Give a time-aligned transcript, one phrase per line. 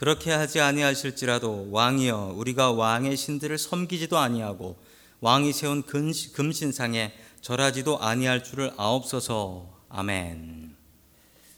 [0.00, 4.78] 그렇게 하지 아니하실지라도 왕이여 우리가 왕의 신들을 섬기지도 아니하고
[5.20, 9.68] 왕이 세운 금신상에 절하지도 아니할 줄을 아옵소서.
[9.90, 10.74] 아멘.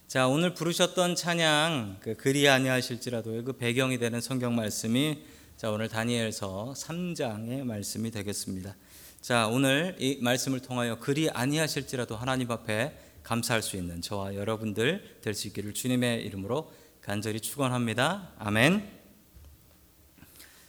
[0.09, 5.23] 자, 오늘 부르셨던 찬양 그 그리 아니하실지라도 그 배경이 되는 성경 말씀이
[5.57, 8.75] 자, 오늘 다니엘서 3장의 말씀이 되겠습니다.
[9.21, 15.33] 자, 오늘 이 말씀을 통하여 그리 아니하실지라도 하나님 앞에 감사할 수 있는 저와 여러분들 될
[15.33, 18.31] 수 있기를 주님의 이름으로 간절히 축원합니다.
[18.39, 18.89] 아멘.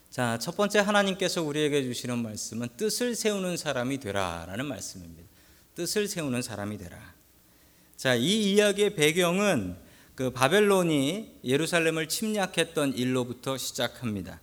[0.09, 5.29] 자, 첫 번째 하나님께서 우리에게 주시는 말씀은 뜻을 세우는 사람이 되라라는 말씀입니다.
[5.75, 6.97] 뜻을 세우는 사람이 되라.
[7.95, 9.77] 자, 이 이야기의 배경은
[10.15, 14.41] 그 바벨론이 예루살렘을 침략했던 일로부터 시작합니다.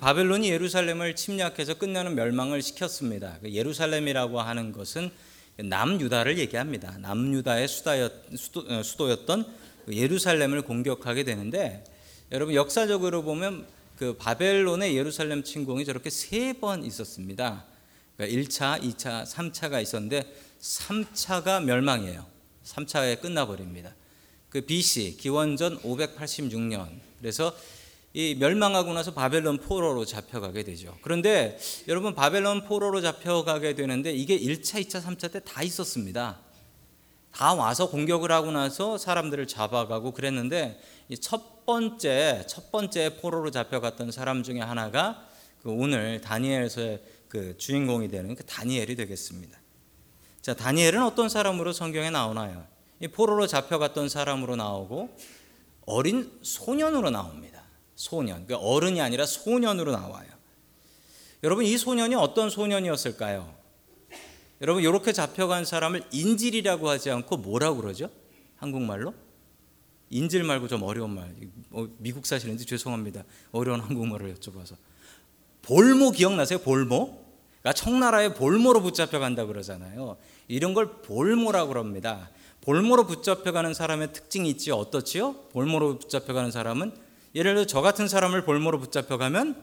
[0.00, 3.38] 바벨론이 예루살렘을 침략해서 끝나는 멸망을 시켰습니다.
[3.42, 5.12] 그 예루살렘이라고 하는 것은
[5.56, 6.98] 남유다를 얘기합니다.
[6.98, 11.84] 남유다의 수도, 수도였던 예루살렘을 공격하게 되는데
[12.30, 17.64] 여러분 역사적으로 보면 그 바벨론의 예루살렘 침공이 저렇게 세 번 있었습니다.
[18.16, 20.24] 그러니까 1차, 2차, 3차가 있었는데
[20.60, 22.24] 3차가 멸망이에요.
[22.64, 23.94] 3차에 끝나버립니다.
[24.48, 26.88] 그 BC 기원전 586년.
[27.18, 27.54] 그래서
[28.14, 30.96] 이 멸망하고 나서 바벨론 포로로 잡혀가게 되죠.
[31.02, 36.38] 그런데 여러분 바벨론 포로로 잡혀가게 되는데 이게 1차, 2차, 3차 때 다 있었습니다.
[37.32, 40.80] 다 와서 공격을 하고 나서 사람들을 잡아가고 그랬는데
[41.20, 45.26] 첫 번째 첫 번째 포로로 잡혀갔던 사람 중에 하나가
[45.62, 49.58] 그 오늘 다니엘서의 그 주인공이 되는 그 다니엘이 되겠습니다.
[50.42, 52.66] 자, 다니엘은 어떤 사람으로 성경에 나오나요?
[53.00, 55.16] 이 포로로 잡혀갔던 사람으로 나오고
[55.86, 57.62] 어린 소년으로 나옵니다.
[57.96, 58.46] 소년.
[58.46, 60.26] 그러니까 어른이 아니라 소년으로 나와요.
[61.44, 63.61] 여러분 이 소년이 어떤 소년이었을까요?
[64.62, 68.08] 여러분 이렇게 잡혀간 사람을 인질이라고 하지 않고 뭐라고 그러죠?
[68.56, 69.12] 한국말로?
[70.08, 71.34] 인질 말고 좀 어려운 말.
[71.72, 73.24] 어, 미국 사시는데 죄송합니다.
[73.50, 74.76] 어려운 한국말을 여쭤봐서.
[75.62, 76.60] 볼모 기억나세요?
[76.60, 77.22] 볼모?
[77.60, 80.16] 그러니까 청나라의 볼모로 붙잡혀 간다 그러잖아요.
[80.46, 82.30] 이런 걸 볼모라고 그럽니다.
[82.60, 85.34] 볼모로 붙잡혀 가는 사람의 특징이 있지 어떻지요?
[85.52, 86.92] 볼모로 붙잡혀 가는 사람은
[87.34, 89.56] 예를 들어 저 같은 사람을 볼모로 붙잡혀 가면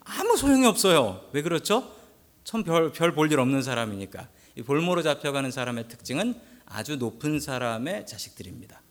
[0.00, 1.22] 아무 소용이 없어요.
[1.32, 1.99] 왜 그렇죠?
[2.44, 4.28] 처별별 볼 일 없는 사람이니까.
[4.56, 6.34] 이 볼모로 잡혀가는 사람의 특징은
[6.66, 8.82] 아주 높은 사람의 자식들입니다.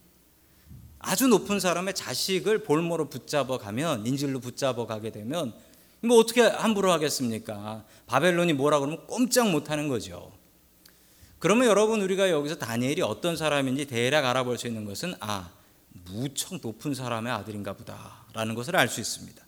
[1.00, 5.54] 아주 높은 사람의 자식을 볼모로 붙잡아 가면 인질로 붙잡아 가게 되면
[6.02, 7.86] 뭐 어떻게 함부로 하겠습니까?
[8.06, 10.32] 바벨론이 뭐라 그러면 꼼짝 못 하는 거죠.
[11.40, 15.50] 그러면 여러분 우리가 여기서 다니엘이 어떤 사람인지 대략 알아볼 수 있는 것은 아
[16.06, 19.42] 무척 높은 사람의 아들인가 보다라는 것을 알 수 있습니다.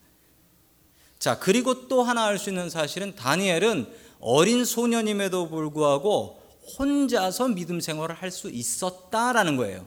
[1.21, 3.85] 자, 그리고 또 하나 알 수 있는 사실은 다니엘은
[4.21, 6.41] 어린 소년임에도 불구하고
[6.79, 9.85] 혼자서 믿음 생활을 할 수 있었다라는 거예요.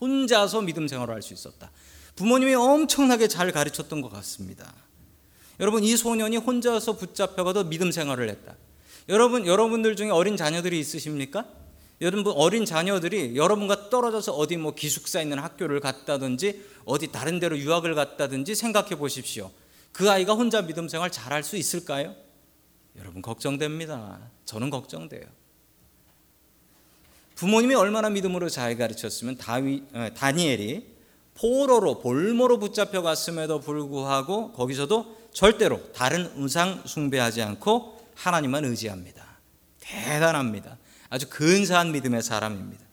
[0.00, 1.70] 혼자서 믿음 생활을 할 수 있었다.
[2.16, 4.72] 부모님이 엄청나게 잘 가르쳤던 것 같습니다.
[5.60, 8.56] 여러분, 이 소년이 혼자서 붙잡혀가도 믿음 생활을 했다.
[9.10, 11.44] 여러분, 여러분들 중에 어린 자녀들이 있으십니까?
[12.00, 17.94] 여러분 어린 자녀들이 여러분과 떨어져서 어디 뭐 기숙사 있는 학교를 갔다든지 어디 다른 데로 유학을
[17.94, 19.52] 갔다든지 생각해 보십시오.
[19.92, 22.14] 그 아이가 혼자 믿음 생활 잘할 수 있을까요?
[22.98, 24.20] 여러분 걱정됩니다.
[24.44, 25.24] 저는 걱정돼요.
[27.34, 30.92] 부모님이 얼마나 믿음으로 잘 가르쳤으면 다위, 어, 다니엘이
[31.34, 39.24] 포로로 볼모로 붙잡혀 갔음에도 불구하고 거기서도 절대로 다른 우상 숭배하지 않고 하나님만 의지합니다.
[39.80, 40.78] 대단합니다.
[41.08, 42.84] 아주 근사한 믿음의 사람입니다.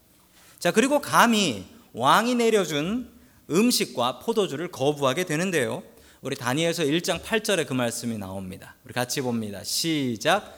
[0.58, 3.09] 자, 그리고 감히 왕이 내려준
[3.50, 5.84] 음식과 포도주를 거부하게 되는데요.
[6.22, 8.75] 우리 다니엘서 1장 8절에 그 말씀이 나옵니다.
[8.84, 9.63] 우리 같이 봅니다.
[9.63, 10.53] 시작.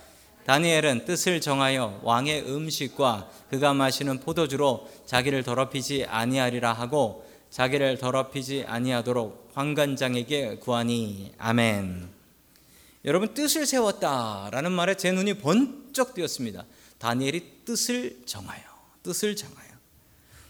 [0.48, 9.52] 다니엘은 뜻을 정하여 왕의 음식과 그가 마시는 포도주로 자기를 더럽히지 아니하리라 하고 자기를 더럽히지 아니하도록
[9.54, 12.10] 황관장에게 구하니 아멘.
[13.06, 16.66] 여러분 뜻을 세웠다라는 말에 제 눈이 번쩍 뜨였습니다.
[16.98, 18.64] 다니엘이 뜻을 정하여
[19.04, 19.70] 뜻을 정하여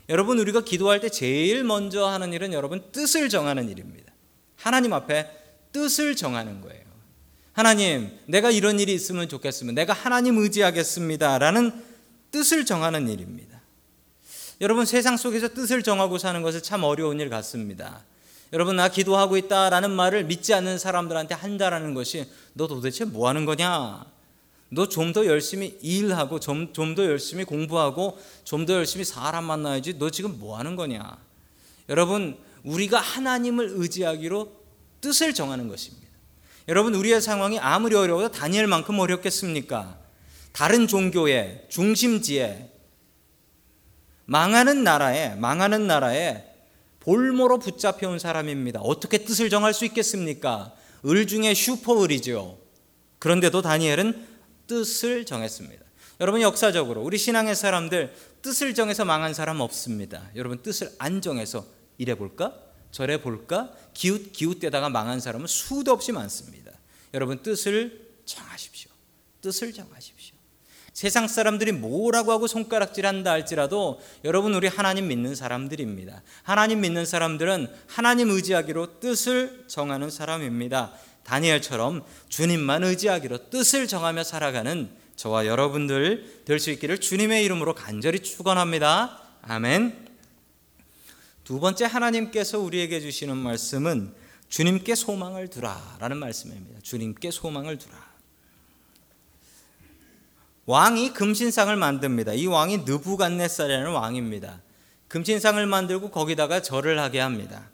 [0.08, 4.11] 여러분 우리가 기도할 때 제일 먼저 하는 일은 여러분 뜻을 정하는 일입니다.
[4.62, 5.30] 하나님 앞에
[5.72, 6.82] 뜻을 정하는 거예요.
[7.54, 11.84] 하나님, 내가 이런 일이 있으면 좋겠으면 내가 하나님 의지하겠습니다라는
[12.32, 13.60] 뜻을 정하는 일입니다.
[14.62, 18.04] 여러분 세상 속에서 뜻을 정하고 사는 것은 참 어려운 일 같습니다.
[18.54, 24.06] 여러분 나 기도하고 있다라는 말을 믿지 않는 사람들한테 한다라는 것이 너 도대체 뭐 하는 거냐?
[24.74, 30.40] 너 좀 더 열심히 일하고 좀더 열심히 공부하고 좀 더 열심히 사람 만나야지 너 지금
[30.40, 31.18] 뭐 하는 거냐?
[31.90, 34.52] 여러분, 우리가 하나님을 의지하기로
[35.02, 36.08] 뜻을 정하는 것입니다.
[36.68, 39.98] 여러분, 우리의 상황이 아무리 어려워도 다니엘만큼 어렵겠습니까?
[40.52, 42.70] 다른 종교의 중심지에
[44.26, 46.46] 망하는 나라에 망하는 나라에
[47.00, 48.80] 볼모로 붙잡혀 온 사람입니다.
[48.82, 50.74] 어떻게 뜻을 정할 수 있겠습니까?
[51.06, 52.58] 을 중에 슈퍼을이죠.
[53.20, 54.28] 그런데도 다니엘은
[54.68, 55.84] 뜻을 정했습니다.
[56.22, 60.30] 여러분 역사적으로 우리 신앙의 사람들 뜻을 정해서 망한 사람 없습니다.
[60.36, 61.66] 여러분 뜻을 안 정해서
[62.02, 62.56] 이래 볼까?
[62.90, 63.72] 저래 볼까?
[63.94, 66.72] 기웃 기웃대다가 망한 사람은 수도 없이 많습니다.
[67.14, 68.90] 여러분 뜻을 정하십시오.
[69.42, 70.36] 뜻을 정하십시오.
[70.94, 76.24] 세상 사람들이 뭐라고 하고 손가락질한다 할지라도 여러분 우리 하나님 믿는 사람들입니다.
[76.42, 80.94] 하나님 믿는 사람들은 하나님 의지하기로 뜻을 정하는 사람입니다.
[81.24, 89.22] 다니엘처럼 주님만 의지하기로 뜻을 정하며 살아가는 저와 여러분들 될 수 있기를 주님의 이름으로 간절히 축원합니다.
[89.44, 90.11] 아멘.
[91.52, 94.14] 두 번째 하나님께서 우리에게 주시는 말씀은
[94.48, 96.80] 주님께 소망을 두라라는 말씀입니다.
[96.82, 97.94] 주님께 소망을 두라.
[100.66, 102.36] 왕이 금신상을 만듭니다.
[102.36, 104.62] 이 왕이 느부갓네살이라는 왕입니다.
[105.10, 107.70] 금신상을 만들고 거기다가 절을 하게 합니다.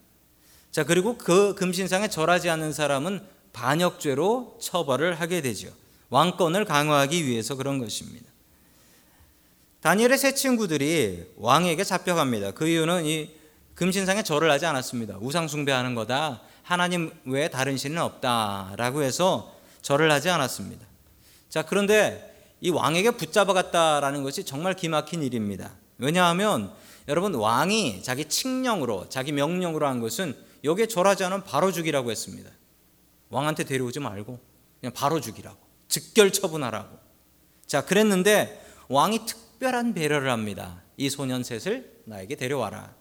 [0.72, 3.22] 자, 그리고 그 금신상에 절하지 않는 사람은
[3.54, 5.72] 반역죄로 처벌을 하게 되죠.
[6.10, 8.26] 왕권을 강화하기 위해서 그런 것입니다.
[9.82, 12.54] 다니엘의 세 친구들이 왕에게 잡혀갑니다.
[12.54, 13.38] 그 이유는 이
[13.78, 15.20] 금신상에 절을 하지 않았습니다.
[15.22, 16.42] 우상 숭배하는 거다.
[16.64, 20.84] 하나님 외에 다른 신은 없다라고 해서 절을 하지 않았습니다.
[21.48, 25.74] 자, 그런데 이 왕에게 붙잡아갔다라는 것이 정말 기막힌 일입니다.
[26.00, 26.74] 왜냐하면
[27.08, 32.50] 여러분 왕이 자기 칙령으로 자기 명령으로 한 것은 여기에 절하지 않으면 바로 죽이라고 했습니다.
[33.30, 34.40] 왕한테 데려오지 말고
[34.82, 35.56] 그냥 바로 죽이라고
[35.88, 36.98] 즉결 처분하라고.
[37.68, 38.60] 자 그랬는데
[38.90, 40.82] 왕이 특별한 배려를 합니다.
[40.98, 42.98] 이 소년 셋을 나에게 데려와라.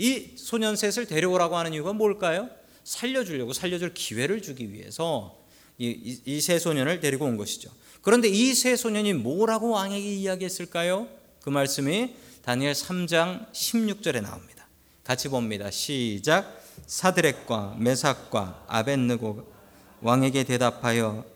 [0.00, 2.48] 이 소년 셋을 데려오라고 하는 이유가 뭘까요?
[2.84, 5.38] 살려주려고 살려줄 기회를 주기 위해서
[5.78, 7.70] 이세 소년을 데리고 온 것이죠.
[8.00, 11.06] 그런데 이 세 소년이 뭐라고 왕에게 이야기했을까요?
[11.42, 14.66] 그 말씀이 다니엘 3장 16절에 나옵니다.
[15.04, 15.70] 같이 봅니다.
[15.70, 16.58] 시작.
[16.86, 19.52] 사드렉과 메삭과 아벤느고
[20.00, 21.26] 왕에게 대답하여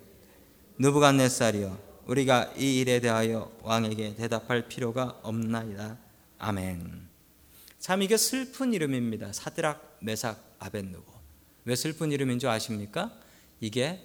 [0.78, 5.98] 느부갓네살이여 우리가 이 일에 대하여 왕에게 대답할 필요가 없나이다.
[6.38, 7.13] 아멘.
[7.84, 9.34] 참 이게 슬픈 이름입니다.
[9.34, 11.04] 사드락, 메삭, 아벤느고.
[11.66, 13.12] 왜 슬픈 이름인 줄 아십니까?
[13.60, 14.00] 이게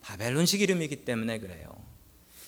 [0.00, 1.68] 바벨론식 이름이기 때문에 그래요.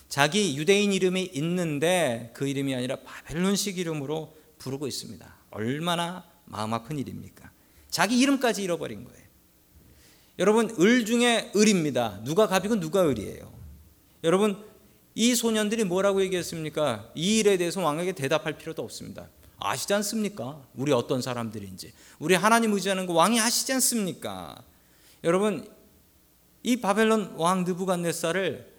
[0.09, 5.37] 자기 유대인 이름이 있는데 그 이름이 아니라 바벨론식 이름으로 부르고 있습니다.
[5.53, 7.53] 얼마나 마음 아픈 일입니까?
[7.88, 9.25] 자기 이름까지 잃어버린 거예요.
[10.41, 12.20] 여러분 을 중에 을입니다.
[12.25, 13.49] 누가 갑이고 누가 을이에요.
[14.25, 14.61] 여러분
[15.15, 17.12] 이 소년들이 뭐라고 얘기했습니까?
[17.15, 19.29] 이 일에 대해서 왕에게 대답할 필요도 없습니다.
[19.59, 20.62] 아시지 않습니까?
[20.75, 21.93] 우리 어떤 사람들인지.
[22.19, 24.62] 우리 하나님 의지하는 거 왕이 아시지 않습니까?
[25.23, 25.69] 여러분
[26.62, 28.73] 이 바벨론 왕 느부갓네살을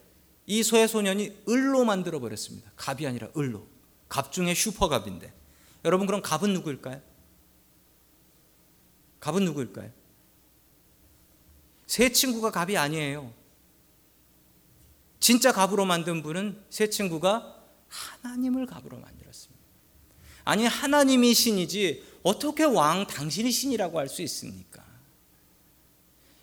[0.48, 2.72] 이 소의 소년이 을로 만들어 버렸습니다.
[2.75, 3.68] 갑이 아니라 을로.
[4.07, 5.33] 갑 중에 슈퍼갑인데.
[5.86, 7.01] 여러분 그럼 갑은 누구일까요?
[9.19, 9.92] 갑은 누구일까요?
[11.88, 13.33] 세 친구가 갑이 아니에요.
[15.19, 19.54] 진짜 갑으로 만든 분은 세 친구가 하나님을 갑으로 만들었습니다.
[20.45, 24.83] 아니 하나님이 신이지 어떻게 왕 당신이 신이라고 할 수 있습니까?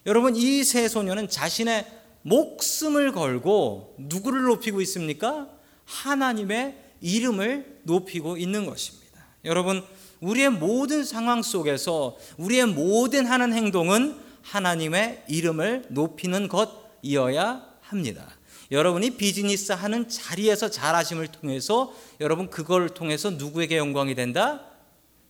[0.06, 1.86] 여러분 이 세 소년은 자신의
[2.22, 5.48] 목숨을 걸고 누구를 높이고 있습니까?
[5.84, 9.02] 하나님의 이름을 높이고 있는 것입니다.
[9.44, 9.84] 여러분,
[10.20, 18.28] 우리의 모든 상황 속에서 우리의 모든 하는 행동은 하나님의 이름을 높이는 것이어야 합니다.
[18.72, 24.62] 여러분이 비즈니스 하는 자리에서 잘하심을 통해서 여러분 그걸 통해서 누구에게 영광이 된다?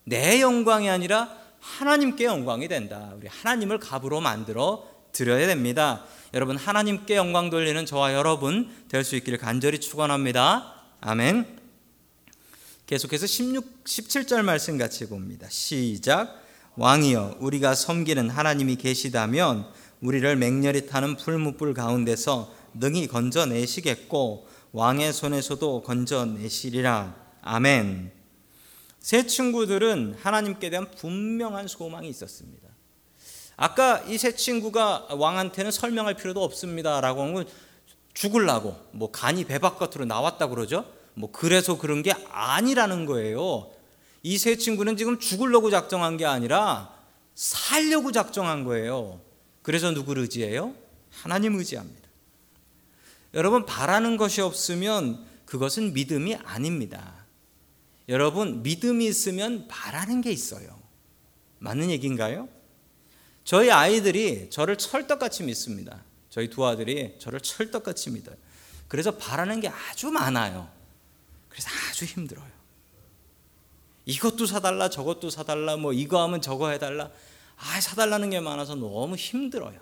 [0.05, 3.13] 내 영광이 아니라 하나님께 영광이 된다.
[3.17, 6.05] 우리 하나님을 갑으로 만들어 드려야 됩니다.
[6.33, 10.73] 여러분 하나님께 영광 돌리는 저와 여러분 될 수 있기를 간절히 축원합니다.
[11.01, 11.59] 아멘.
[12.85, 15.47] 계속해서 16 17절 말씀 같이 봅니다.
[15.49, 16.41] 시작.
[16.75, 19.67] 왕이여 우리가 섬기는 하나님이 계시다면
[20.01, 27.15] 우리를 맹렬히 타는 풀무불 가운데서 능히 건져내시겠고 왕의 손에서도 건져내시리라.
[27.41, 28.11] 아멘.
[28.99, 32.69] 세 친구들은 하나님께 대한 분명한 소망이 있었습니다.
[33.55, 37.45] 아까 이 세 친구가 왕한테는 설명할 필요도 없습니다라고 한 건
[38.13, 40.85] 죽을라고 뭐 간이 배 바깥으로 나왔다 그러죠.
[41.15, 43.71] 뭐 그래서 그런 게 아니라는 거예요.
[44.23, 46.93] 이 세 친구는 지금 죽으려고 작정한 게 아니라
[47.35, 49.19] 살려고 작정한 거예요.
[49.63, 50.73] 그래서 누구를 의지해요?
[51.11, 52.02] 하나님 의지합니다.
[53.33, 57.25] 여러분 바라는 것이 없으면 그것은 믿음이 아닙니다.
[58.09, 60.79] 여러분 믿음이 있으면 바라는 게 있어요.
[61.59, 62.49] 맞는 얘기인가요?
[63.43, 66.03] 저희 아이들이 저를 철떡같이 믿습니다.
[66.29, 68.35] 저희 두 아들이 저를 철떡같이 믿어요.
[68.87, 70.69] 그래서 바라는 게 아주 많아요.
[71.49, 72.51] 그래서 아주 힘들어요.
[74.05, 77.09] 이것도 사달라 저것도 사달라 뭐 이거 하면 저거 해달라
[77.57, 79.79] 아 사달라는 게 많아서 너무 힘들어요.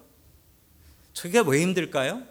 [1.13, 2.30] 저게 왜 힘들까요?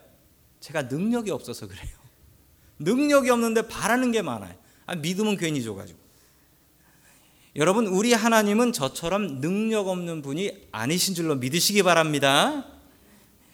[0.61, 1.97] 제가 능력이 없어서 그래요.
[2.79, 4.55] 능력이 없는데 바라는 게 많아요.
[4.87, 5.99] 아, 믿음은 괜히 줘가지고.
[7.57, 12.65] 여러분 우리 하나님은 저처럼 능력 없는 분이 아니신 줄로 믿으시기 바랍니다.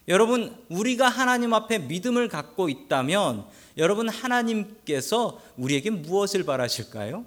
[0.09, 3.47] 여러분 우리가 하나님 앞에 믿음을 갖고 있다면
[3.79, 7.25] 여러분 하나님께서 우리에게 무엇을 바라실까요?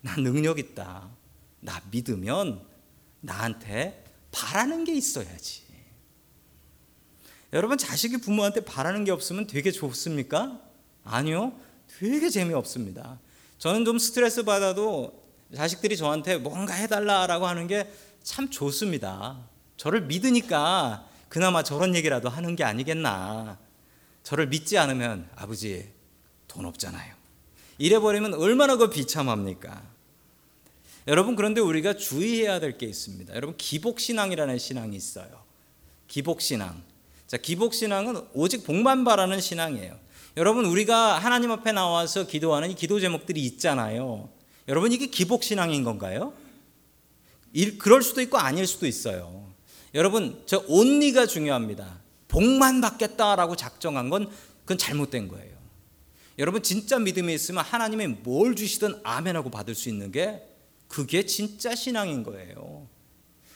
[0.00, 1.08] 나 능력 있다.
[1.60, 2.60] 나 믿으면
[3.20, 5.62] 나한테 바라는 게 있어야지.
[7.52, 10.60] 여러분 자식이 부모한테 바라는 게 없으면 되게 좋습니까?
[11.04, 11.52] 아니요.
[11.98, 13.18] 되게 재미없습니다.
[13.58, 15.22] 저는 좀 스트레스 받아도
[15.54, 17.90] 자식들이 저한테 뭔가 해달라라고 하는 게
[18.28, 19.38] 참 좋습니다.
[19.78, 23.58] 저를 믿으니까 그나마 저런 얘기라도 하는 게 아니겠나.
[24.22, 25.90] 저를 믿지 않으면 아버지
[26.46, 27.14] 돈 없잖아요.
[27.78, 29.82] 이래버리면 얼마나 그 비참합니까?
[31.06, 33.34] 여러분 그런데 우리가 주의해야 될 게 있습니다.
[33.34, 35.42] 여러분 기복신앙이라는 신앙이 있어요.
[36.08, 36.82] 기복신앙.
[37.28, 39.94] 자 기복신앙은 오직 복만 바라는 신앙이에요.
[40.38, 44.30] 여러분 우리가 하나님 앞에 나와서 기도하는 이 기도 제목들이 있잖아요.
[44.66, 46.32] 여러분 이게 기복 신앙인 건가요?
[47.78, 49.46] 그럴 수도 있고 아닐 수도 있어요.
[49.94, 52.00] 여러분 저 온리가 중요합니다.
[52.28, 54.30] 복만 받겠다라고 작정한 건
[54.62, 55.58] 그건 잘못된 거예요.
[56.38, 60.42] 여러분 진짜 믿음이 있으면 하나님이 뭘 주시든 아멘하고 받을 수 있는 게
[60.86, 62.88] 그게 진짜 신앙인 거예요.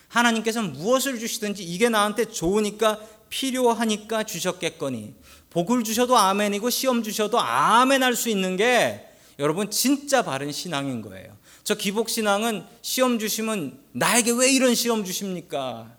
[0.09, 3.01] 하나님께서 무엇을 주시든지 이게 나한테 좋으니까
[3.33, 5.15] 필요하니까 주셨겠거니
[5.51, 9.09] 복을 주셔도 아멘이고 시험 주셔도 아멘 할 수 있는 게
[9.39, 11.37] 여러분 진짜 바른 신앙인 거예요.
[11.65, 15.97] 저 기복 신앙은 시험 주시면 나에게 왜 이런 시험 주십니까?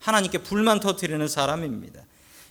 [0.00, 2.04] 하나님께 불만 터뜨리는 사람입니다.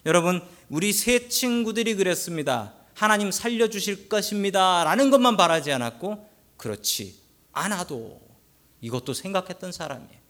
[0.05, 2.73] 여러분 우리 세 친구들이 그랬습니다.
[2.93, 7.19] 하나님 살려 주실 것입니다라는 것만 바라지 않았고 그렇지
[7.51, 8.21] 않아도
[8.79, 10.24] 이것도 생각했던 사람이에요.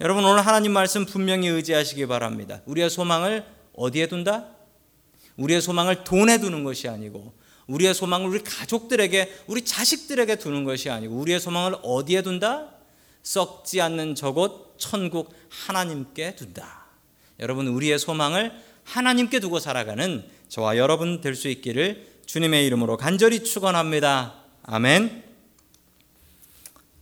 [0.00, 2.60] 여러분 오늘 하나님 말씀 분명히 의지하시기 바랍니다.
[2.66, 4.48] 우리의 소망을 어디에 둔다?
[5.38, 7.32] 우리의 소망을 돈에 두는 것이 아니고
[7.66, 12.72] 우리의 소망을 우리 가족들에게, 우리 자식들에게 두는 것이 아니고 우리의 소망을 어디에 둔다?
[13.22, 16.86] 썩지 않는 저곳 천국 하나님께 둔다.
[17.40, 18.52] 여러분 우리의 소망을
[18.84, 24.44] 하나님께 두고 살아가는 저와 여러분 될 수 있기를 주님의 이름으로 간절히 축원합니다.
[24.62, 25.25] 아멘.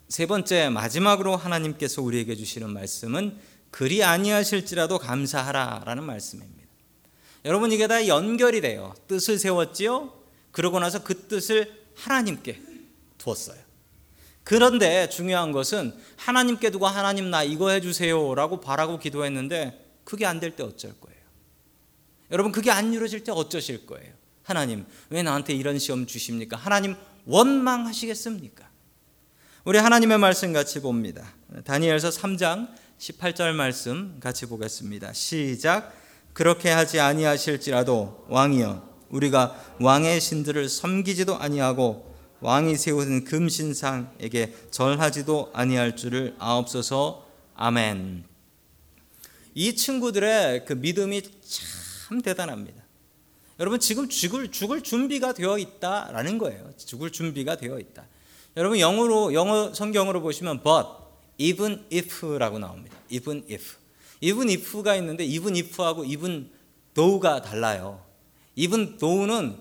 [0.08, 3.38] 세 번째 마지막으로 하나님께서 우리에게 주시는 말씀은
[3.70, 6.64] 그리 아니하실지라도 감사하라라는 말씀입니다.
[7.44, 8.94] 여러분 이게 다 연결이 돼요.
[9.08, 10.12] 뜻을 세웠지요.
[10.52, 12.60] 그러고 나서 그 뜻을 하나님께
[13.18, 13.58] 두었어요.
[14.44, 20.62] 그런데 중요한 것은 하나님께 두고 하나님 나 이거 해주세요라고 바라고 기도했는데 그게 안 될 때
[20.62, 21.18] 어쩔 거예요.
[22.30, 24.12] 여러분 그게 안 이루어질 때 어쩌실 거예요.
[24.42, 26.56] 하나님 왜 나한테 이런 시험 주십니까?
[26.56, 26.94] 하나님
[27.24, 28.68] 원망하시겠습니까?
[29.66, 31.26] 우리 하나님의 말씀 같이 봅니다.
[31.64, 32.68] 다니엘서 3장
[32.98, 35.14] 18절 말씀 같이 보겠습니다.
[35.14, 35.90] 시작
[36.34, 46.36] 그렇게 하지 아니하실지라도 왕이여 우리가 왕의 신들을 섬기지도 아니하고 왕이 세우는 금신상에게 절하지도 아니할 줄을
[46.38, 47.26] 아옵소서.
[47.54, 48.24] 아멘.
[49.54, 52.82] 이 친구들의 그 믿음이 참 대단합니다.
[53.58, 56.70] 여러분 지금 죽을 죽을 준비가 되어 있다라는 거예요.
[56.76, 58.04] 죽을 준비가 되어 있다.
[58.56, 60.88] 여러분 영어로 영어 성경으로 보시면 but
[61.38, 62.96] even if라고 나옵니다.
[63.10, 63.76] even if.
[64.20, 66.50] even if가 있는데 even if하고 even
[66.94, 68.00] though가 달라요.
[68.54, 69.56] even though는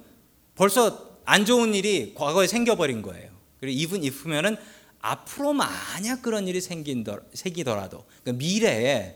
[0.56, 3.32] 벌써 안 좋은 일이 과거에 생겨버린 거예요.
[3.60, 4.58] 그리고 even if면은
[5.00, 9.16] 앞으로 만약 그런 일이 생긴더, 생기더라도 그러니까 미래에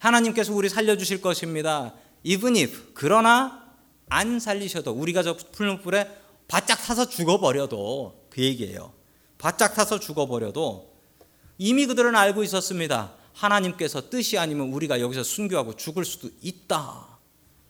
[0.00, 1.94] 하나님께서 우리 살려주실 것입니다.
[2.24, 3.74] even if 그러나
[4.08, 6.08] 안 살리셔도 우리가 저 푸른 불에
[6.48, 8.92] 바짝 타서 죽어버려도 그 얘기예요.
[9.36, 10.96] 바짝 타서 죽어버려도
[11.58, 13.16] 이미 그들은 알고 있었습니다.
[13.32, 17.18] 하나님께서 뜻이 아니면 우리가 여기서 순교하고 죽을 수도 있다.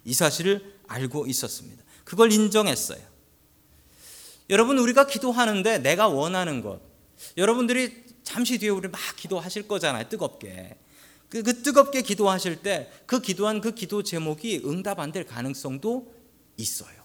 [0.04, 1.82] 이 사실을 알고 있었습니다.
[2.04, 3.00] 그걸 인정했어요.
[4.50, 6.82] 여러분 우리가 기도하는데 내가 원하는 것
[7.38, 10.06] 여러분들이 잠시 뒤에 우리 막 기도하실 거잖아요.
[10.10, 10.76] 뜨겁게.
[11.30, 16.12] 그, 그 뜨겁게 기도하실 때 그 기도한 그 기도 제목이 응답 안 될 가능성도
[16.58, 16.98] 있어요.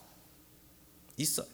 [1.15, 1.48] 있어요.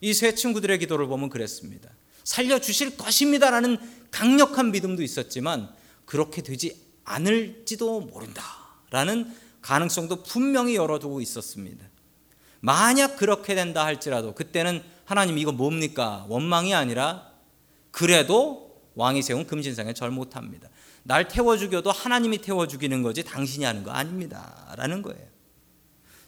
[0.00, 1.90] 이 세 친구들의 기도를 보면 그랬습니다.
[2.24, 3.78] 살려 주실 것입니다라는
[4.10, 5.70] 강력한 믿음도 있었지만
[6.04, 11.86] 그렇게 되지 않을지도 모른다라는 가능성도 분명히 열어두고 있었습니다.
[12.60, 16.26] 만약 그렇게 된다 할지라도 그때는 하나님 이거 뭡니까?
[16.28, 17.30] 원망이 아니라
[17.90, 20.68] 그래도 왕이 세운 금신상에 절 못합니다.
[21.02, 24.74] 날 태워 죽여도 하나님이 태워 죽이는 거지 당신이 하는 거 아닙니다.
[24.76, 25.26] 라는 거예요.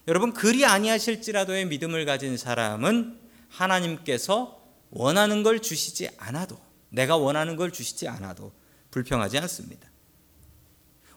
[0.08, 3.18] 여러분 그리 아니하실지라도의 믿음을 가진 사람은
[3.50, 8.52] 하나님께서 원하는 걸 주시지 않아도 내가 원하는 걸 주시지 않아도
[8.90, 9.88] 불평하지 않습니다.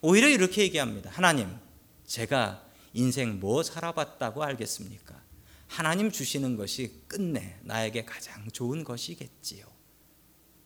[0.02, 1.10] 오히려 이렇게 얘기합니다.
[1.10, 1.50] 하나님,
[2.06, 5.22] 제가 인생 뭐 살아봤다고 알겠습니까?
[5.68, 9.66] 하나님 주시는 것이 끝내 나에게 가장 좋은 것이겠지요.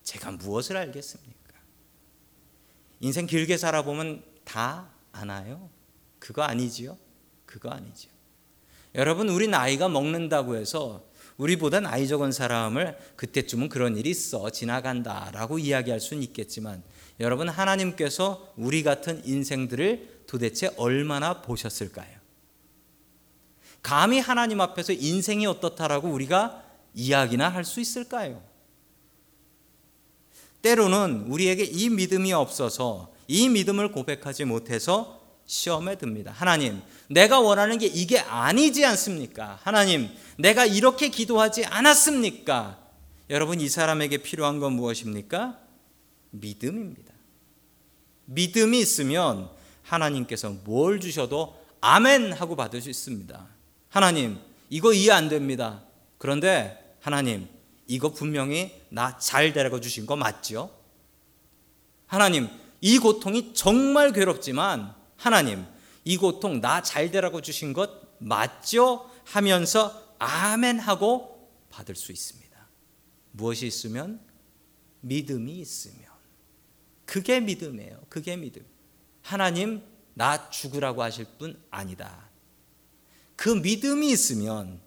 [0.03, 1.53] 제가 무엇을 알겠습니까?
[2.99, 5.69] 인생 길게 살아보면 다 아나요?
[6.19, 6.97] 그거 아니지요?
[7.45, 8.09] 그거 아니죠.
[8.95, 11.07] 여러분, 우리 나이가 먹는다고 해서
[11.37, 16.83] 우리보다 나이 적은 사람을 그때쯤은 그런 일이 있어 지나간다라고 이야기할 수는 있겠지만
[17.19, 22.17] 여러분 하나님께서 우리 같은 인생들을 도대체 얼마나 보셨을까요?
[23.81, 26.63] 감히 하나님 앞에서 인생이 어떻다라고 우리가
[26.93, 28.41] 이야기나 할 수 있을까요?
[30.61, 36.31] 때로는 우리에게 이 믿음이 없어서 이 믿음을 고백하지 못해서 시험에 듭니다.
[36.35, 39.59] 하나님, 내가 원하는 게 이게 아니지 않습니까?
[39.63, 42.77] 하나님, 내가 이렇게 기도하지 않았습니까?
[43.29, 45.57] 여러분, 이 사람에게 필요한 건 무엇입니까?
[46.31, 47.13] 믿음입니다.
[48.25, 49.49] 믿음이 있으면
[49.83, 53.47] 하나님께서 뭘 주셔도 아멘 하고 받을 수 있습니다.
[53.89, 54.37] 하나님,
[54.69, 55.81] 이거 이해 안 됩니다.
[56.17, 57.47] 그런데 하나님,
[57.87, 60.69] 이거 분명히 나 잘 데려가 주신 거 맞죠?
[62.05, 62.49] 하나님,
[62.81, 65.65] 이 고통이 정말 괴롭지만 하나님,
[66.05, 69.09] 이 고통 나 잘 되라고 주신 것 맞죠?
[69.25, 72.47] 하면서 아멘 하고 받을 수 있습니다.
[73.31, 74.19] 무엇이 있으면
[75.01, 76.07] 믿음이 있으면
[77.05, 78.01] 그게 믿음이에요.
[78.09, 78.65] 그게 믿음.
[79.21, 79.81] 하나님
[80.13, 82.29] 나 죽으라고 하실 분 아니다.
[83.35, 84.81] 그 믿음이 있으면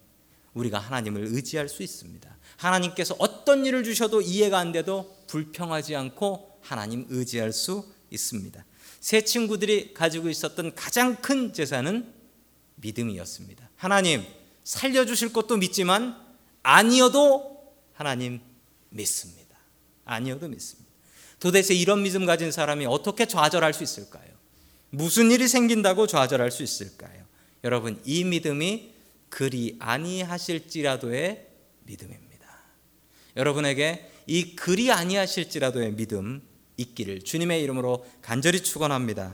[0.53, 2.37] 우리가 하나님을 의지할 수 있습니다.
[2.57, 8.63] 하나님께서 어떤 일을 주셔도 이해가 안 돼도 불평하지 않고 하나님 의지할 수 있습니다.
[8.99, 12.13] 세 친구들이 가지고 있었던 가장 큰 재산은
[12.75, 13.69] 믿음이었습니다.
[13.75, 14.23] 하나님
[14.63, 16.15] 살려주실 것도 믿지만
[16.61, 18.39] 아니어도 하나님
[18.89, 19.57] 믿습니다.
[20.05, 20.91] 아니어도 믿습니다.
[21.39, 24.29] 도대체 이런 믿음 가진 사람이 어떻게 좌절할 수 있을까요?
[24.91, 27.25] 무슨 일이 생긴다고 좌절할 수 있을까요?
[27.63, 28.93] 여러분 이 믿음이
[29.29, 31.47] 그리 아니하실지라도의
[31.85, 32.47] 믿음입니다.
[33.37, 36.41] 여러분에게 이 그리 아니하실지라도의 믿음
[36.81, 39.29] 있기를 주님의 이름으로 간절히 축원합니다.